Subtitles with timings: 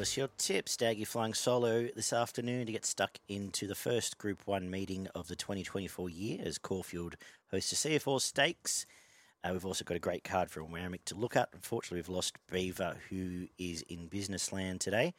[0.00, 0.76] us your tips.
[0.76, 5.28] Daggy flying solo this afternoon to get stuck into the first Group 1 meeting of
[5.28, 7.16] the 2024 year as Caulfield
[7.50, 8.86] hosts the CF Orr Stakes.
[9.44, 11.50] Uh, we've also got a great card from Randwick to look at.
[11.52, 15.12] Unfortunately, we've lost Beaver, who is in business land today.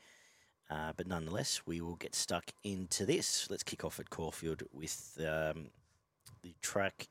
[0.69, 3.47] Uh, but nonetheless, we will get stuck into this.
[3.49, 5.67] Let's kick off at Caulfield with um,
[6.41, 7.07] the track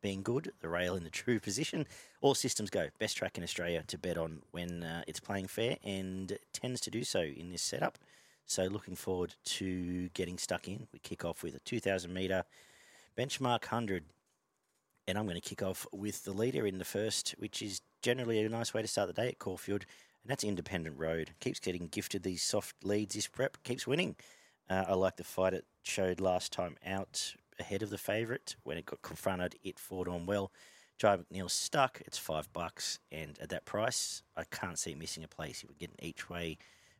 [0.00, 1.86] being good, the rail in the true position.
[2.20, 2.88] All systems go.
[2.98, 6.90] Best track in Australia to bet on when uh, it's playing fair and tends to
[6.90, 7.98] do so in this setup.
[8.46, 10.86] So looking forward to getting stuck in.
[10.92, 12.44] We kick off with a 2,000 metre
[13.16, 14.04] benchmark 100.
[15.06, 18.40] And I'm going to kick off with the leader in the first, which is generally
[18.40, 19.84] a nice way to start the day at Caulfield.
[20.22, 21.30] And that's Independent Road.
[21.40, 24.16] Keeps getting gifted these soft leads this prep, keeps winning.
[24.68, 28.56] Uh, I like the fight it showed last time out ahead of the favourite.
[28.62, 30.50] When it got confronted, it fought on well.
[30.98, 32.02] Drive McNeil stuck.
[32.06, 35.62] It's five bucks, and at that price, I can't see it missing a place.
[35.62, 36.58] You would get an each way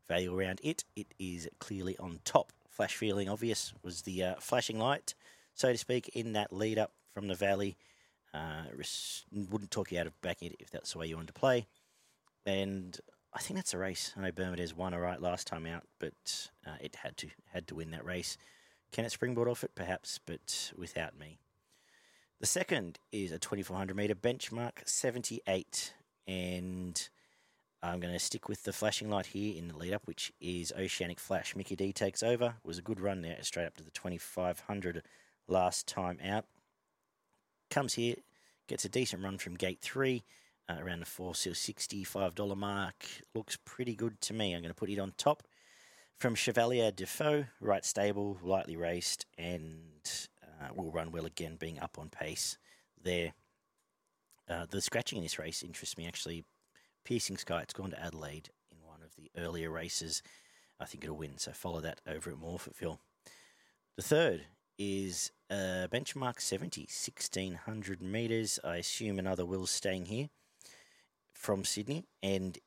[0.09, 0.85] value around it.
[0.95, 2.53] It is clearly on top.
[2.71, 5.15] Flash feeling obvious was the uh, flashing light,
[5.55, 7.77] so to speak, in that lead up from the valley.
[8.33, 8.65] Uh,
[9.33, 11.67] wouldn't talk you out of backing it if that's the way you wanted to play.
[12.47, 12.97] And
[13.35, 14.13] I think that's a race.
[14.17, 17.67] I know Bermudez won a right last time out, but uh, it had to had
[17.69, 18.37] to win that race.
[18.93, 19.75] Can it springboard off it?
[19.75, 21.39] Perhaps, but without me.
[22.41, 25.93] The second is a 2400 meter benchmark 78,
[26.27, 27.09] and
[27.83, 30.73] I'm going to stick with the flashing light here in the lead up, which is
[30.79, 31.55] Oceanic Flash.
[31.55, 32.47] Mickey D takes over.
[32.47, 35.03] It was a good run there, straight up to the 2500
[35.49, 36.45] last time out.
[37.71, 38.17] Comes here,
[38.69, 40.23] gets a decent run from gate three,
[40.69, 43.05] uh, around the four sixty-five dollar mark.
[43.35, 44.55] Looks pretty good to me.
[44.55, 45.43] I'm going to put it on top
[46.19, 49.79] from Chevalier Defoe, right stable, lightly raced, and
[50.43, 52.59] uh, will run well again, being up on pace
[53.03, 53.33] there.
[54.49, 56.45] Uh, the scratching in this race interests me actually.
[57.05, 60.23] Piercing Sky, it's gone to Adelaide in one of the earlier races.
[60.81, 62.99] I think it'll win, so follow that over at Morphettville.
[63.97, 64.47] The third
[64.79, 68.59] is uh, benchmark 70, 1600 metres.
[68.65, 70.29] I assume another Will's staying here
[71.33, 72.59] from Sydney, and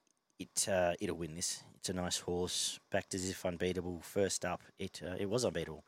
[0.41, 1.63] it uh, it'll win this.
[1.75, 4.01] It's a nice horse, backed as if unbeatable.
[4.01, 5.83] First up, it uh, it was unbeatable.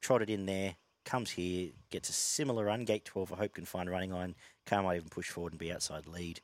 [0.00, 2.84] Trotted in there, comes here, gets a similar run.
[2.84, 4.34] Gate 12, I hope can find a running line.
[4.66, 6.40] Can't might even push forward and be outside lead.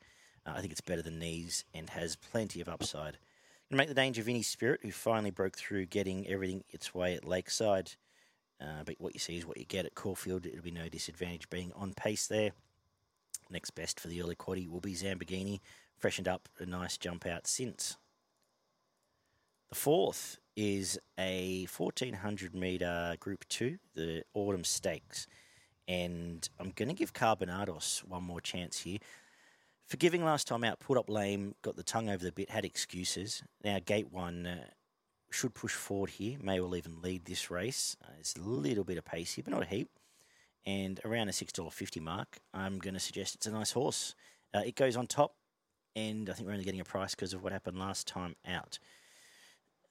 [0.47, 3.19] Uh, I think it's better than these and has plenty of upside.
[3.71, 7.25] Gonna make the danger Vinny Spirit, who finally broke through getting everything its way at
[7.25, 7.93] Lakeside.
[8.61, 10.47] Uh, but what you see is what you get at Caulfield.
[10.47, 12.53] It'll be no disadvantage being on pace there.
[13.51, 15.61] Next best for the early quaddy will be Zambagini,
[15.99, 17.97] freshened up a nice jump out since.
[19.71, 25.27] The fourth is a 1400 metre Group 2, the Autumn Stakes.
[25.89, 28.99] And I'm going to give Carbonados one more chance here.
[29.87, 33.43] Forgiving last time out, put up lame, got the tongue over the bit, had excuses.
[33.63, 34.65] Now, gate one uh,
[35.31, 37.97] should push forward here, may well even lead this race.
[38.03, 39.91] Uh, it's a little bit of pace here, but not a heap.
[40.65, 44.15] And around a $6.50 mark, I'm going to suggest it's a nice horse.
[44.55, 45.35] Uh, it goes on top,
[45.97, 48.79] and I think we're only getting a price because of what happened last time out.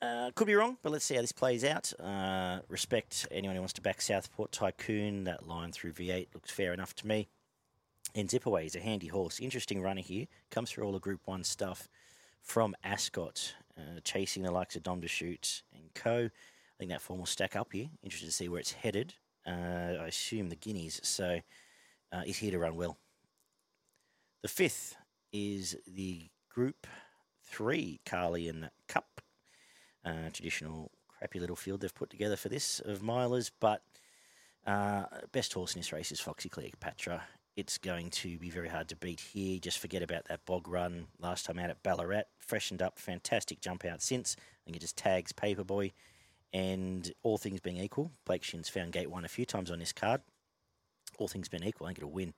[0.01, 1.93] Uh, could be wrong, but let's see how this plays out.
[1.97, 5.23] Uh, respect anyone who wants to back Southport Tycoon.
[5.23, 7.29] That line through V8 looks fair enough to me.
[8.13, 9.39] And Zipaway is a handy horse.
[9.39, 10.27] Interesting runner here.
[10.51, 11.87] Comes through all the Group 1 stuff
[12.41, 16.25] from Ascot, uh, chasing the likes of Dom DeShoot and co.
[16.25, 17.87] I think that form will stack up here.
[18.03, 19.13] Interested to see where it's headed.
[19.47, 20.99] Uh, I assume the Guineas.
[21.03, 21.39] So
[22.11, 22.97] uh, he's here to run well.
[24.41, 24.97] The fifth
[25.33, 26.87] is the Group
[27.43, 29.21] 3 Carlyon Cup
[30.05, 33.51] uh, traditional crappy little field they've put together for this of milers.
[33.59, 33.81] But
[34.65, 37.23] uh, best horse in this race is Foxy Cleopatra.
[37.55, 39.59] It's going to be very hard to beat here.
[39.59, 42.23] Just forget about that bog run last time out at Ballarat.
[42.39, 44.35] Freshened up, fantastic jump out since.
[44.39, 45.91] I think it just tags Paperboy.
[46.51, 49.93] And all things being equal, Blake Shinn's found gate one a few times on this
[49.93, 50.21] card.
[51.17, 52.33] All things being equal, I think it'll win.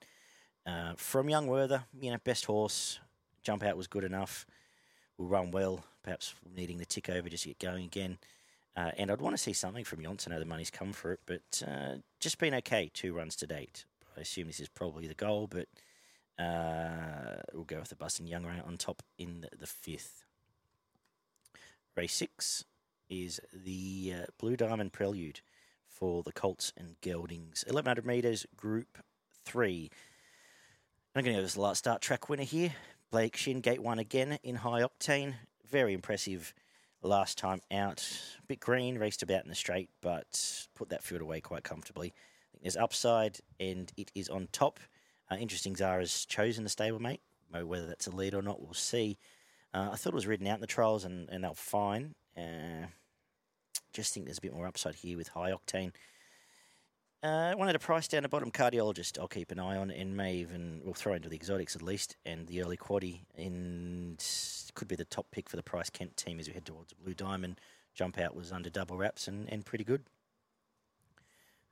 [0.66, 2.98] Uh, from Young Werther, you know, best horse.
[3.42, 4.46] Jump out was good enough.
[5.16, 8.18] Will run well perhaps needing the tick over just to get going again.
[8.76, 10.26] Uh, and I'd want to see something from Yonts.
[10.26, 12.90] I know the money's come for it, but uh, just been okay.
[12.92, 13.84] Two runs to date.
[14.16, 15.66] I assume this is probably the goal, but
[16.42, 20.24] uh, we'll go with the Bus and Young run on top in the, the, fifth.
[21.96, 22.64] Race six
[23.08, 25.40] is the uh, Blue Diamond Prelude
[25.88, 27.64] for the Colts and Geldings.
[27.66, 28.98] 1100 metres, Group
[29.44, 29.90] 3.
[31.16, 32.74] I'm going to go with the last start track winner here.
[33.10, 35.32] Blake Shinn, gate one again in high octane
[35.66, 36.52] very impressive
[37.00, 38.06] last time out.
[38.48, 42.08] Bit green, raced about in the straight, but put that field away quite comfortably.
[42.08, 44.78] I think there's upside, and it is on top.
[45.30, 47.20] Uh, interesting, Zahra's chosen the stablemate.
[47.50, 49.16] Whether that's a lead or not, we'll see.
[49.72, 52.14] Uh, I thought it was ridden out in the trials and, and they'll fine.
[52.36, 52.88] Uh,
[53.94, 55.92] just think there's a bit more upside here with high octane.
[57.26, 59.18] Uh, wanted a price down the bottom cardiologist.
[59.18, 62.14] I'll keep an eye on and may even we'll throw into the exotics at least
[62.24, 64.24] and the early quaddy and
[64.76, 67.14] could be the top pick for the price Kent team as we head towards Blue
[67.14, 67.60] Diamond.
[67.96, 70.04] Jump out was under double wraps and, and pretty good.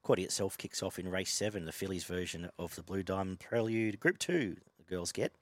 [0.04, 4.00] Quaddy itself kicks off in race seven, the fillies version of the Blue Diamond Prelude.
[4.00, 5.32] Group two, the girls get.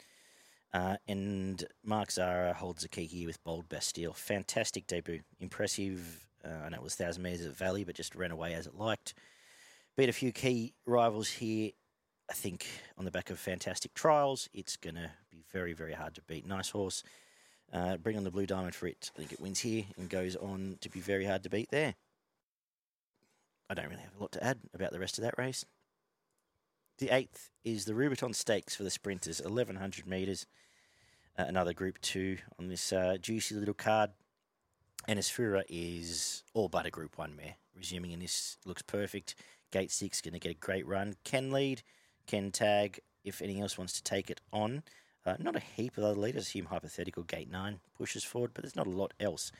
[0.74, 4.12] Uh, and Mark Zahra holds the key here with Bold Bastille.
[4.12, 5.20] Fantastic debut.
[5.40, 6.26] Impressive.
[6.44, 8.74] Uh, I know it was 1,000 metres at Valley, but just ran away as it
[8.74, 9.14] liked.
[9.94, 11.72] Beat a few key rivals here.
[12.30, 12.66] I think
[12.96, 16.46] on the back of fantastic trials, it's going to be very, very hard to beat.
[16.46, 17.02] Nice horse.
[17.70, 19.10] Uh, bring on the Blue Diamond for it.
[19.14, 21.94] I think it wins here and goes on to be very hard to beat there.
[23.68, 25.66] I don't really have a lot to add about the rest of that race.
[26.96, 30.46] The eighth is the Rubiton Stakes for the sprinters, 1100 metres.
[31.38, 34.10] Uh, another Group 2 on this uh, juicy little card.
[35.06, 37.56] And Asfura is all but a Group 1 mare.
[37.76, 39.34] Resuming in this looks perfect.
[39.72, 41.14] Gate 6 going to get a great run.
[41.24, 41.82] Can lead,
[42.26, 44.82] can tag if anything else wants to take it on.
[45.24, 46.48] Uh, not a heap of other leaders.
[46.48, 49.50] Hume hypothetical gate 9 pushes forward, but there's not a lot else.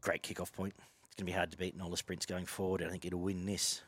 [0.00, 0.74] Great kickoff point.
[1.06, 2.82] It's going to be hard to beat in all the sprints going forward.
[2.82, 3.82] I think it'll win this.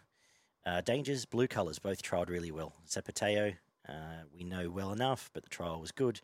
[0.66, 2.72] Uh, dangers, blue colours, both trialled really well.
[2.88, 3.54] Zapateo,
[3.88, 3.92] uh,
[4.34, 6.20] we know well enough, but the trial was good.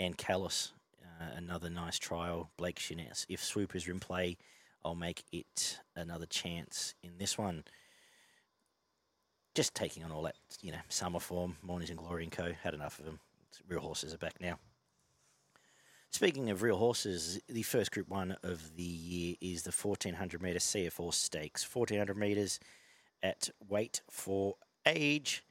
[0.00, 0.72] And Kalos,
[1.02, 2.50] uh, another nice trial.
[2.56, 3.26] Blake Shinn's.
[3.28, 4.38] If swoopers are in play,
[4.84, 7.64] I'll make it another chance in this one.
[9.58, 12.52] Just taking on all that, you know, summer form, Mornings and Glory and Co.
[12.62, 13.18] Had enough of them.
[13.68, 14.56] Real horses are back now.
[16.12, 20.60] Speaking of real horses, the first Group 1 of the year is the 1400 metre
[20.60, 21.66] CF Stakes.
[21.74, 22.60] 1400 metres
[23.20, 24.54] at weight for
[24.86, 25.42] age.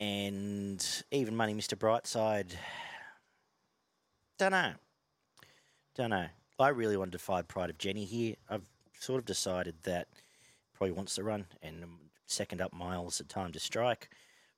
[0.00, 1.76] And even money, Mr.
[1.76, 2.54] Brightside.
[4.38, 4.72] Don't know.
[5.94, 6.28] Don't know.
[6.58, 8.36] I really wanted to find Pride of Jenny here.
[8.48, 8.64] I've
[8.98, 10.08] sort of decided that
[10.72, 11.84] probably wants to run and
[12.26, 14.08] second up miles at time to strike,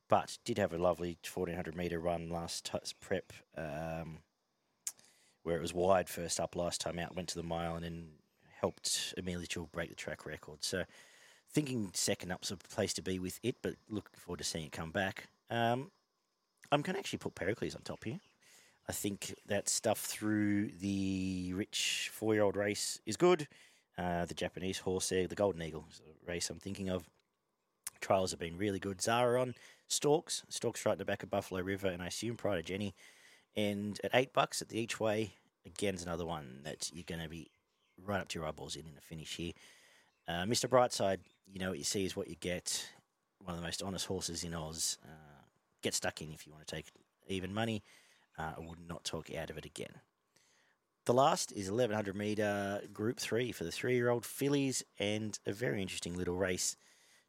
[0.09, 3.33] but did have a lovely 1400 metre run last t- prep.
[3.57, 4.19] Um,
[5.47, 8.09] where it was wide first up last time out, went to the mile and then
[8.61, 10.65] helped Amelia Chill break the track record.
[10.65, 10.83] So
[11.53, 14.73] thinking second up's a place to be with it, but looking forward to seeing it
[14.73, 15.29] come back.
[15.49, 15.93] Um,
[16.73, 18.19] I'm going to actually put Pericles on top here.
[18.89, 23.47] I think that stuff through the rich four year old race is good.
[23.97, 25.85] Uh, the Japanese horse there, the Golden Eagle
[26.27, 27.09] race I'm thinking of.
[28.01, 29.01] Trials have been really good.
[29.01, 29.55] Zahra on
[29.89, 30.43] Storks.
[30.49, 32.95] Storks right in the back of Buffalo River, and I assume Pride of Jenny
[33.57, 35.33] and at eight bucks at the each way,
[35.65, 37.51] again, again's another one that you're going to be
[38.05, 39.53] right up to your eyeballs in in the finish here.
[40.29, 40.69] Uh, Mr.
[40.69, 41.19] Brightside,
[41.51, 42.87] you know what you see is what you get.
[43.43, 44.99] One of the most honest horses in Oz.
[45.05, 45.43] Uh,
[45.83, 46.87] get stuck in if you want to take
[47.29, 47.83] even money.
[48.39, 50.01] Uh, I would not talk out of it again.
[51.07, 55.53] The last is 1100 metre Group 3 for the three year old fillies, and a
[55.53, 56.77] very interesting little race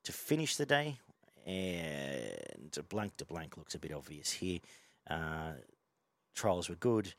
[0.08, 0.98] to finish the day.
[1.46, 4.60] And Blanc de Blanc looks a bit obvious here.
[5.10, 5.54] Uh,
[6.34, 7.14] trials were good.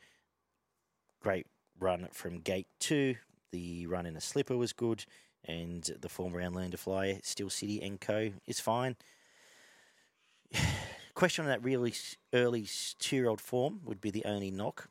[1.21, 1.45] Great
[1.79, 3.15] run from gate two.
[3.51, 5.05] The run in a slipper was good,
[5.45, 8.31] and the form around Learn to Fly, Steel City and Co.
[8.47, 8.95] is fine.
[11.13, 11.93] Question on that really
[12.33, 12.67] early
[12.97, 14.89] two year old form would be the only knock.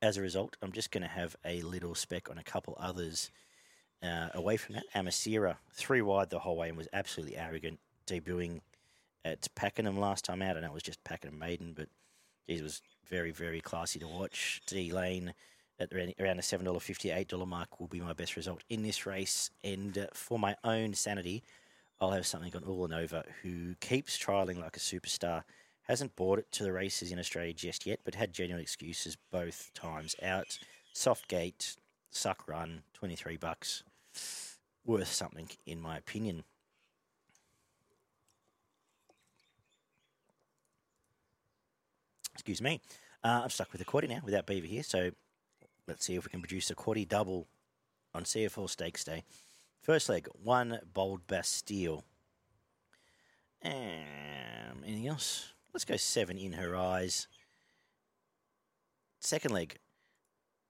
[0.00, 3.30] As a result, I'm just going to have a little spec on a couple others
[4.04, 4.84] uh, away from that.
[4.94, 8.60] Amasira, three wide the whole way and was absolutely arrogant, debuting
[9.24, 10.56] at Pakenham last time out.
[10.56, 11.88] I know it was just Pakenham Maiden, but
[12.46, 14.60] geez, it was very, very classy to watch.
[14.66, 15.34] D Lane
[15.80, 18.82] at around a seven dollar fifty eight dollar mark will be my best result in
[18.82, 19.50] this race.
[19.64, 21.42] And uh, for my own sanity,
[22.00, 25.42] I'll have something on Ulanova, who keeps trialing like a superstar.
[25.82, 29.70] Hasn't bought it to the races in Australia just yet, but had genuine excuses both
[29.74, 30.58] times out.
[30.92, 31.76] Soft gate,
[32.10, 33.82] suck run, twenty three bucks,
[34.84, 36.44] worth something in my opinion.
[42.34, 42.80] Excuse me.
[43.22, 45.10] Uh, I'm stuck with a quaddy now without Beaver here, so
[45.88, 47.46] let's see if we can produce a quaddy double
[48.12, 49.24] on CF Stakes Day.
[49.80, 52.04] First leg, one Bold Bastille.
[53.64, 55.52] Um, anything else?
[55.72, 57.28] Let's go seven in her eyes.
[59.20, 59.78] Second leg,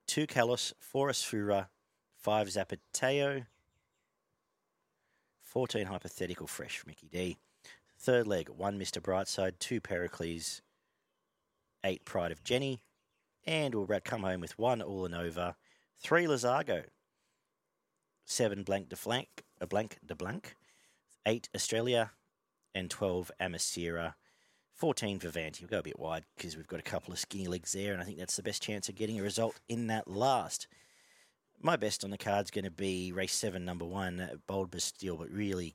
[0.07, 1.67] two Kalos, four Asfura,
[2.25, 3.45] five Zapateo,
[5.43, 7.37] 14 Hypothetical Fresh Mickey D.
[7.99, 8.99] Third leg, one Mr.
[8.99, 10.63] Brightside, two Pericles,
[11.85, 12.81] eight Pride of Jenny,
[13.47, 15.57] and we'll come home with one Ulanova,
[15.99, 16.85] three Lazargo,
[18.25, 20.57] seven Blank de Flank, a Blanc de Blanc,
[21.27, 22.13] eight Australia,
[22.75, 24.15] and 12 Amasira.
[24.73, 25.63] 14 for Vanty.
[25.63, 28.01] We'll go a bit wide because we've got a couple of skinny legs there, and
[28.01, 30.67] I think that's the best chance of getting a result in that last.
[31.65, 35.31] My best on the card's going to be race seven, number one, Bold Bastille, but
[35.31, 35.75] really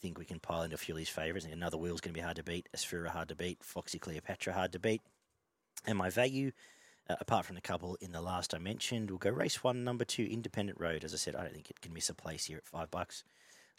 [0.00, 1.44] think we can pile into a few of these favourites.
[1.44, 4.72] Another wheel's going to be hard to beat, Asfura hard to beat, Foxy Cleopatra hard
[4.72, 5.02] to beat.
[5.86, 6.52] And my value,
[7.10, 10.06] uh, apart from the couple in the last I mentioned, will go race one, number
[10.06, 11.04] two, Independent Road.
[11.04, 13.22] As I said, I don't think it can miss a place here at five bucks.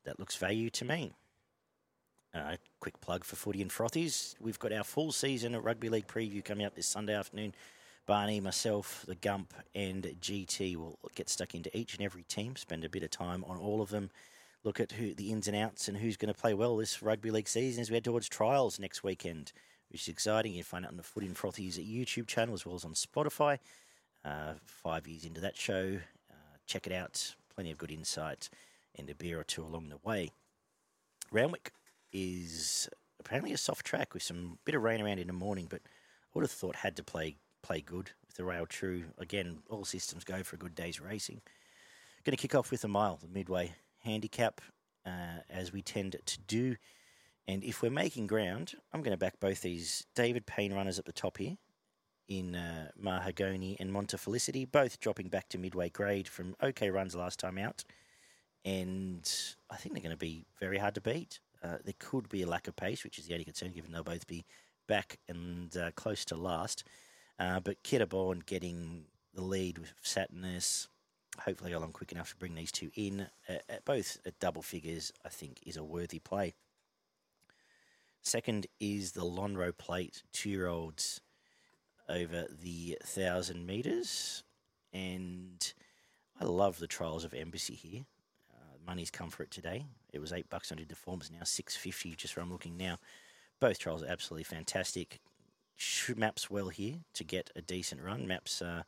[0.06, 1.12] That looks value to me.
[2.36, 4.36] Uh, quick plug for footy and frothies.
[4.40, 7.56] We've got our full season of rugby league preview coming up this Sunday afternoon.
[8.12, 12.84] Barney, myself, the Gump, and GT will get stuck into each and every team, spend
[12.84, 14.10] a bit of time on all of them,
[14.66, 17.32] look at who the ins and outs and who's going to play well this rugby
[17.32, 19.54] league season as we head towards trials next weekend,
[19.90, 20.54] which is exciting.
[20.54, 23.60] You find out on the Footy and Frothies YouTube channel as well as on Spotify.
[24.26, 26.00] Uh, five years into that show,
[26.30, 27.36] uh, check it out.
[27.56, 28.50] Plenty of good insight
[28.98, 30.32] and a beer or two along the way.
[31.32, 31.72] Randwick
[32.12, 32.90] is
[33.22, 36.30] apparently a soft track with some bit of rain around in the morning, but I
[36.34, 39.06] would have thought had to play play good with the rail true.
[39.18, 41.42] Again, all systems go for a good day's racing.
[42.24, 44.62] Going to kick off with a mile, the midway handicap,
[45.06, 46.76] uh, as we tend to do.
[47.48, 51.06] And if we're making ground, I'm going to back both these David Payne runners at
[51.06, 51.58] the top here
[52.28, 57.40] in uh, Mahagoni and Montefelicity, both dropping back to midway grade from okay runs last
[57.40, 57.84] time out.
[58.64, 59.30] And
[59.70, 61.40] I think they're going to be very hard to beat.
[61.64, 64.04] Uh, there could be a lack of pace, which is the only concern, given they'll
[64.04, 64.46] both be
[64.88, 66.84] back and uh, close to last.
[67.42, 70.88] Uh, but Kitterborn getting the lead with Saturnus,
[71.40, 75.12] hopefully along quick enough to bring these two in, uh, at both at double figures,
[75.26, 76.54] I think is a worthy play.
[78.22, 81.22] Second is the Lonhro Plate, two year olds
[82.08, 84.44] over the thousand metres.
[84.94, 85.74] And
[86.40, 88.02] I love the trials of Embassy here.
[88.54, 89.86] Uh, money's come for it today.
[90.14, 92.14] It was eight bucks under the forms, now six fifty.
[92.14, 93.00] Just where I'm looking now.
[93.60, 95.22] Both trials are absolutely fantastic.
[96.16, 98.28] Maps well here to get a decent run.
[98.28, 98.84] Maps, uh,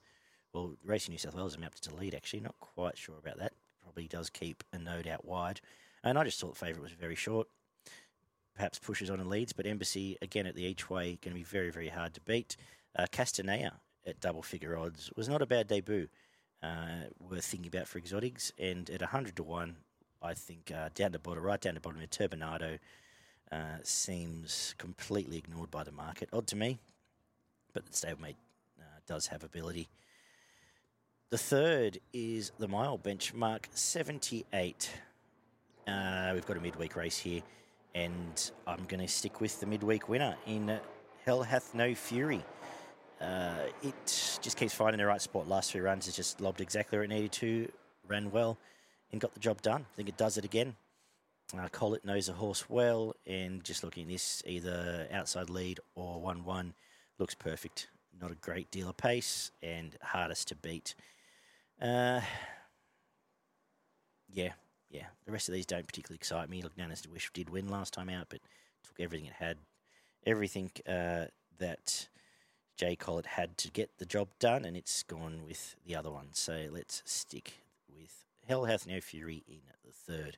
[0.53, 2.13] well, Racing New South Wales are mapped to lead.
[2.13, 3.53] Actually, not quite sure about that.
[3.81, 5.61] Probably does keep a node out wide.
[6.03, 7.47] And I just thought favourite was very short.
[8.55, 11.43] Perhaps pushes on and leads, but Embassy again at the each way going to be
[11.43, 12.55] very very hard to beat.
[12.95, 13.71] Uh, Castanea
[14.05, 16.07] at double figure odds was not a bad debut.
[16.61, 19.75] Uh, worth thinking about for exotics, and at hundred to one,
[20.21, 22.79] I think uh, down the bottom, right down the bottom, of Turbinado
[23.53, 26.29] uh, seems completely ignored by the market.
[26.33, 26.79] Odd to me,
[27.73, 28.35] but the stablemate
[28.79, 29.89] uh, does have ability.
[31.29, 34.89] The third is the mile benchmark 78.
[35.87, 37.41] Uh, we've got a midweek race here,
[37.93, 40.79] and I'm going to stick with the midweek winner in
[41.25, 42.43] Hell Hath No Fury.
[43.21, 45.47] Uh, it just keeps finding the right spot.
[45.47, 47.71] Last few runs, it's just lobbed exactly where it needed to,
[48.07, 48.57] ran well,
[49.11, 49.85] and got the job done.
[49.93, 50.75] I think it does it again.
[51.57, 56.19] Uh, Collett knows the horse well, and just looking at this, either outside lead or
[56.19, 56.73] 1 1
[57.19, 57.89] looks perfect.
[58.19, 60.95] Not a great deal of pace and hardest to beat.
[61.81, 62.21] Uh,
[64.31, 64.53] yeah,
[64.89, 65.05] yeah.
[65.25, 66.61] The rest of these don't particularly excite me.
[66.61, 68.39] Look, Nanas Wish did win last time out, but
[68.83, 69.57] took everything it had,
[70.25, 71.25] everything uh,
[71.59, 72.07] that
[72.77, 76.29] Jay Collett had to get the job done, and it's gone with the other one.
[76.31, 80.37] So let's stick with Hell Hath No Fury in the third.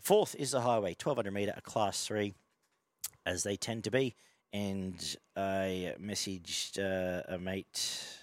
[0.00, 2.32] Fourth is the highway, 1200 metre, a class three,
[3.26, 4.14] as they tend to be.
[4.52, 4.94] And
[5.36, 8.18] I messaged uh, a mate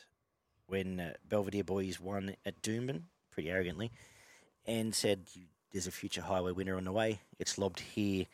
[0.66, 3.92] when uh, Belvedere Boys won at Doomben, pretty arrogantly,
[4.66, 5.28] and said,
[5.72, 7.20] There's a future highway winner on the way.
[7.40, 8.26] It's lobbed here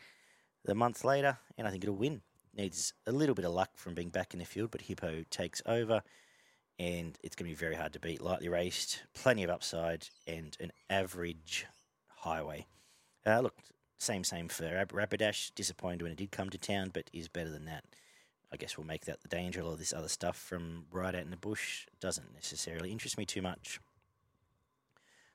[0.63, 2.21] the month later, and I think it'll win.
[2.55, 5.61] Needs a little bit of luck from being back in the field, but Hippo takes
[5.65, 6.01] over,
[6.79, 8.21] and it's going to be very hard to beat.
[8.21, 11.65] Lightly raced, plenty of upside, and an average
[12.07, 12.67] highway.
[13.25, 13.55] Uh, look,
[13.97, 15.53] same, same for Rapidash.
[15.55, 17.83] Disappointed when it did come to town, but is better than that.
[18.51, 19.61] I guess we'll make that the danger.
[19.61, 23.41] All this other stuff from right out in the bush doesn't necessarily interest me too
[23.41, 23.79] much.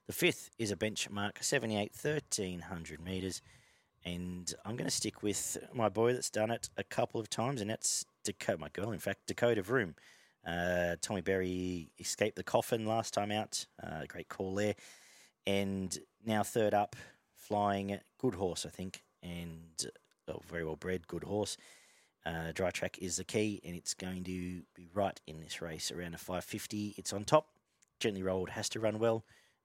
[0.07, 3.43] The fifth is a benchmark 78 1300 metres.
[4.05, 7.61] And I'm going to stick with my boy that's done it a couple of times,
[7.61, 9.97] and that's Dakota, my girl, in fact, Dakota Vroom.
[10.47, 13.67] Uh, Tommy Berry escaped the coffin last time out.
[13.83, 14.77] Uh, great call there.
[15.47, 16.97] And now third up,
[17.49, 17.99] flying.
[18.19, 19.87] Good horse, I think, and
[20.29, 21.57] oh, very well bred, good horse.
[22.27, 25.91] Uh, dry track is the key, and it's going to be right in this race
[25.91, 26.95] around a 550.
[26.99, 27.49] It's on top.
[28.01, 29.25] Gently rolled has to run well.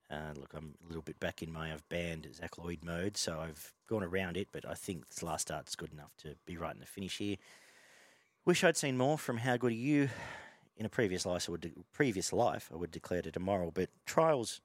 [0.09, 3.39] Uh, look, I'm a little bit back in my I've banned Zac Lloyd mode, so
[3.39, 6.73] I've gone around it, but I think this last start's good enough to be right
[6.73, 7.37] in the finish here.
[8.45, 10.09] Wish I'd seen more from How Good Are You
[10.77, 11.47] in a previous life.
[11.47, 14.61] I would de- previous life I would declare it immoral, but trials,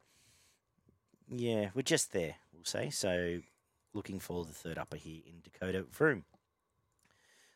[1.28, 2.90] yeah, we're just there we'll say.
[2.90, 3.38] So
[3.94, 6.24] looking for the third upper here in Dakota Vroom.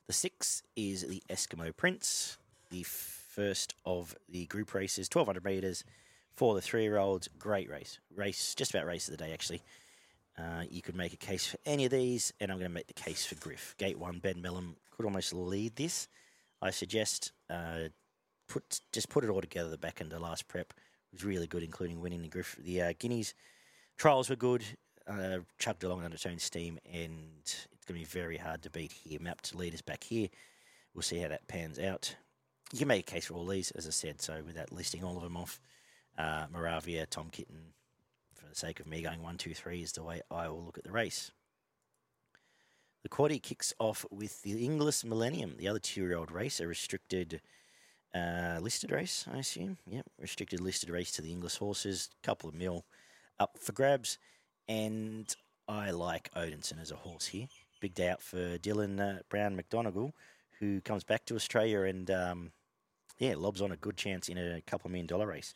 [0.06, 2.38] The six is the Eskimo Prince,
[2.70, 5.84] the first of the group races, 1200 metres
[6.30, 7.28] for the three year olds.
[7.38, 7.98] Great race.
[8.14, 9.62] Race, just about race of the day, actually.
[10.38, 12.86] Uh, you could make a case for any of these, and I'm going to make
[12.86, 13.74] the case for Griff.
[13.76, 16.08] Gate one, Ben Melham could almost lead this.
[16.62, 17.88] I suggest uh,
[18.48, 19.68] put just put it all together.
[19.68, 20.72] The back end the last prep
[21.12, 22.56] was really good, including winning the Griff.
[22.58, 23.34] The uh, Guineas
[23.98, 24.64] trials were good.
[25.08, 28.70] Uh, chugged along under its own steam, and it's going to be very hard to
[28.70, 29.18] beat here.
[29.20, 30.28] Map to lead leaders back here.
[30.94, 32.14] We'll see how that pans out.
[32.72, 34.20] You can make a case for all these, as I said.
[34.20, 35.60] So without listing all of them off,
[36.16, 37.72] uh, Moravia, Tom Kitten,
[38.34, 40.78] for the sake of me going one, two, three, is the way I will look
[40.78, 41.32] at the race.
[43.02, 47.40] The quaddy kicks off with the Inglis Millennium, the other two-year-old race, a restricted
[48.14, 49.78] uh, listed race, I assume.
[49.88, 52.10] Yep, restricted listed race to the Inglis horses.
[52.22, 52.84] Couple of mil
[53.40, 54.18] up for grabs,
[54.68, 55.34] and
[55.68, 57.46] I like Odinson as a horse here.
[57.80, 60.12] Big day out for Dylan uh, Browne McMonagle,
[60.60, 62.52] who comes back to Australia and um,
[63.18, 65.54] yeah, lobs on a good chance in a couple of million dollar race.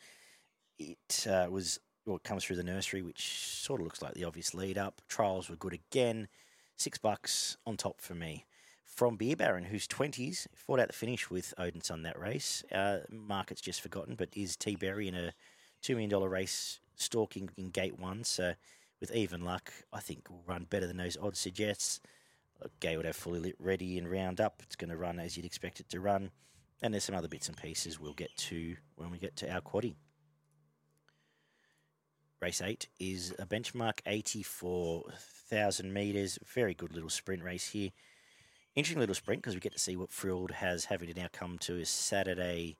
[0.79, 4.23] It uh, was well, it comes through the nursery, which sort of looks like the
[4.23, 5.01] obvious lead up.
[5.09, 6.29] Trials were good again.
[6.77, 8.45] Six bucks on top for me.
[8.85, 12.63] From Beer Baron, who's 20s, fought out the finish with Odinson that race.
[12.71, 15.33] Uh, market's just forgotten, but is T Berry in a
[15.83, 18.23] $2 million race stalking in gate one?
[18.23, 18.53] So
[18.99, 22.05] with even luck, I think will run better than those odds suggest.
[22.79, 24.61] Gay would have fully lit ready and round up.
[24.63, 26.31] It's going to run as you'd expect it to run.
[26.81, 29.61] And there's some other bits and pieces we'll get to when we get to our
[29.61, 29.95] quaddy.
[32.39, 36.37] Race 8 is a benchmark 84,000 metres.
[36.45, 37.89] Very good little sprint race here.
[38.75, 41.57] Interesting little sprint because we get to see what Frilled has having to now come
[41.59, 42.77] to his Saturday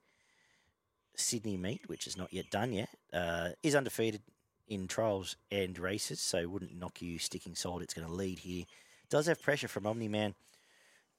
[1.16, 2.90] Sydney meet, which is not yet done yet.
[3.12, 4.22] Uh, is undefeated
[4.68, 7.84] in trials and races, so wouldn't knock you sticking solid.
[7.84, 8.66] It's going to lead here.
[9.10, 10.36] Does have pressure from Omni Man.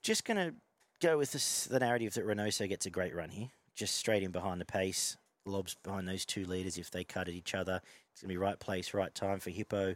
[0.03, 0.55] Just going to
[1.01, 3.49] go with this, the narrative that Reynoso gets a great run here.
[3.75, 5.17] Just straight in behind the pace.
[5.45, 7.81] Lobs behind those two leaders if they cut at each other.
[8.11, 9.95] It's going to be right place, right time for Hippo.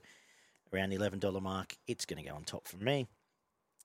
[0.73, 3.07] Around the $11 mark, it's going to go on top for me.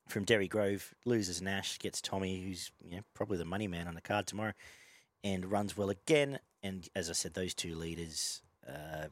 [0.08, 3.94] From Derry Grove, loses Nash, gets Tommy, who's you know, probably the money man on
[3.94, 4.54] the card tomorrow,
[5.22, 6.38] and runs well again.
[6.62, 9.08] And as I said, those two leaders, uh,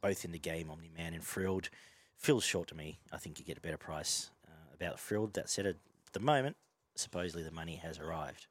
[0.00, 1.70] both in the game, Omni Man and Frilled,
[2.16, 2.98] feels short to me.
[3.12, 5.34] I think you get a better price uh, about Frilled.
[5.34, 5.76] That said, at
[6.12, 6.56] the moment,
[6.94, 8.46] supposedly the money has arrived,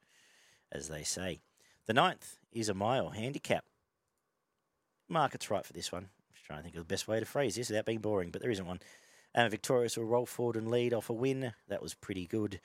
[0.72, 1.40] as they say.
[1.86, 3.66] The ninth is a mile handicap.
[5.08, 6.04] Market's right for this one.
[6.04, 8.30] I'm just trying to think of the best way to phrase this without being boring,
[8.30, 8.80] but there isn't one.
[9.36, 11.54] Uh, Victorious will roll forward and lead off a win.
[11.68, 12.60] That was pretty good.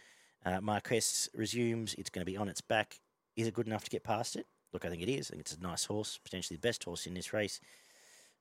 [0.45, 1.95] Uh, Marquess resumes.
[1.95, 3.01] It's going to be on its back.
[3.37, 4.47] Is it good enough to get past it?
[4.73, 5.31] Look, I think it is.
[5.31, 7.61] I think it's a nice horse, potentially the best horse in this race.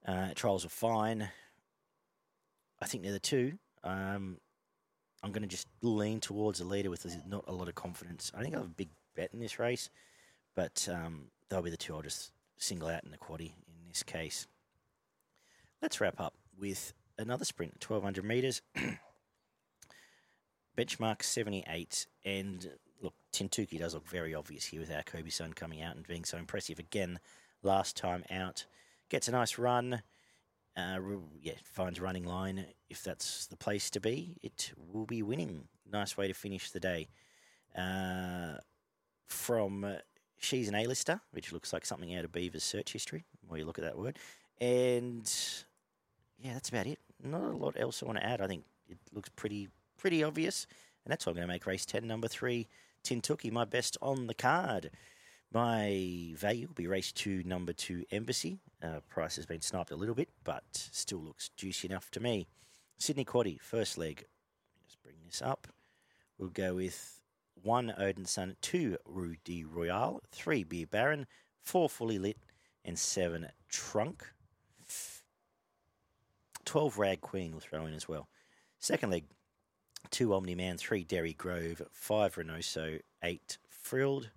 [0.05, 1.29] Uh, trials are fine.
[2.81, 3.53] I think they're the two.
[3.83, 4.37] Um,
[5.23, 8.31] I'm going to just lean towards the leader with not a lot of confidence.
[8.35, 9.89] I think I have a big bet in this race.
[10.55, 14.03] But um, they'll be the two I'll just single out in the quaddy in this
[14.03, 14.47] case.
[15.81, 18.61] Let's wrap up with another sprint, 1200 metres.
[20.77, 22.07] Benchmark 78.
[22.25, 22.69] And
[23.01, 26.25] look, Tinktookie does look very obvious here with our Kobe Sun coming out and being
[26.25, 27.19] so impressive again
[27.61, 28.65] last time out.
[29.13, 30.01] Gets a nice run.
[30.75, 30.97] Uh,
[31.39, 32.65] yeah, finds running line.
[32.89, 35.67] If that's the place to be, it will be winning.
[35.85, 37.09] Nice way to finish the day.
[37.77, 38.57] Uh,
[39.27, 39.85] from
[40.39, 43.77] She's an A-lister, which looks like something out of Beaver's search history, where you look
[43.77, 44.17] at that word.
[44.59, 45.31] And
[46.39, 46.97] yeah, that's about it.
[47.23, 48.41] Not a lot else I want to add.
[48.41, 50.65] I think it looks pretty pretty obvious.
[51.05, 52.67] And that's why I'm going to make race 10, number three,
[53.03, 54.89] Tinktookie, my best on the card.
[55.53, 58.57] My value will be race two, number two, Embassy.
[58.81, 62.47] Uh, price has been sniped a little bit, but still looks juicy enough to me.
[62.97, 64.25] Sydney Quaddy, first leg.
[64.83, 65.67] Just bring this up.
[66.39, 67.21] We'll go with
[67.61, 71.27] one Odinson, two Rue de Royale, three Beer Baron,
[71.61, 72.37] four Fully Lit,
[72.83, 74.33] and seven Trunk.
[76.65, 78.27] 12 Rag Queen will throw in as well.
[78.79, 79.25] Second leg,
[80.09, 84.31] two Omni Man, three Derry Grove, five Renoso, eight Frilled.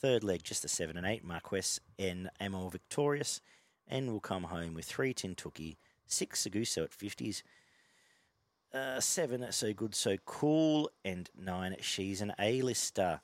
[0.00, 3.40] Third leg, just a seven and eight, Marquess and Amor Victorious.
[3.86, 7.42] And we'll come home with three Tinktookie, six Seguso at 50s,
[8.72, 13.20] uh, seven, so good, so cool, and nine, she's an A-lister.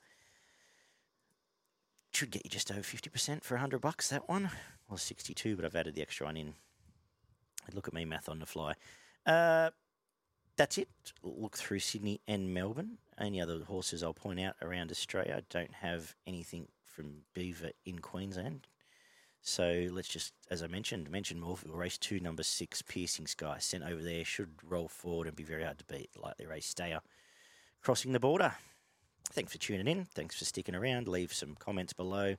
[2.13, 4.09] Should get you just over fifty percent for hundred bucks.
[4.09, 4.51] That one,
[4.89, 6.55] well, sixty-two, but I've added the extra one in.
[7.73, 8.75] Look at me, math on the fly.
[9.27, 9.71] Uh,
[10.57, 10.89] that's it.
[11.23, 12.99] Look through Sydney and Melbourne.
[13.19, 15.37] Any other horses I'll point out around Australia?
[15.39, 18.67] I don't have anything from Beaver in Queensland.
[19.43, 23.85] So let's just, as I mentioned, mention Morphettville race two, number six, Piercing Sky, sent
[23.85, 26.11] over there, should roll forward and be very hard to beat.
[26.21, 27.01] Lightly race stayer,
[27.81, 28.55] crossing the border.
[29.31, 30.05] thanks for tuning in.
[30.05, 31.07] Thanks for sticking around.
[31.07, 32.37] Leave some comments below,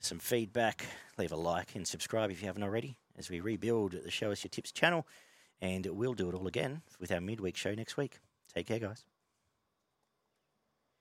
[0.00, 0.84] some feedback.
[1.16, 4.42] Leave a like and subscribe if you haven't already as we rebuild the Show Us
[4.42, 5.06] Your Tips channel.
[5.60, 8.18] And we'll do it all again with our midweek show next week.
[8.52, 9.04] Take care, guys.